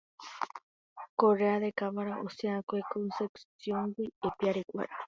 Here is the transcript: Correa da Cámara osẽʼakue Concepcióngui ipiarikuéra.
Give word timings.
Correa 1.19 1.57
da 1.63 1.71
Cámara 1.79 2.13
osẽʼakue 2.25 2.79
Concepcióngui 2.93 4.07
ipiarikuéra. 4.27 4.95